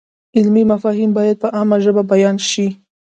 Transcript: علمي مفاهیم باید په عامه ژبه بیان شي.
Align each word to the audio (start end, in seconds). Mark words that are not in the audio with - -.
علمي 0.37 0.63
مفاهیم 0.71 1.11
باید 1.17 1.35
په 1.43 1.47
عامه 1.55 1.77
ژبه 1.83 2.03
بیان 2.11 2.35
شي. 2.49 2.67